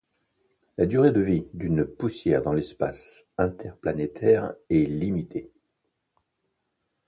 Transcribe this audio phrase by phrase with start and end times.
[0.79, 5.51] La durée de vie d'une poussière dans l'espace interplanétaire est limitée.